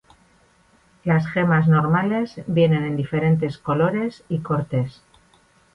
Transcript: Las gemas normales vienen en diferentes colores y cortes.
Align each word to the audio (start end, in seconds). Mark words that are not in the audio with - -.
Las 1.03 1.27
gemas 1.27 1.67
normales 1.67 2.41
vienen 2.47 2.85
en 2.85 2.95
diferentes 2.97 3.59
colores 3.59 4.23
y 4.29 4.39
cortes. 4.39 5.03